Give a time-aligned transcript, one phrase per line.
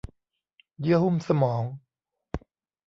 [0.81, 1.63] เยื่อหุ้มสมอง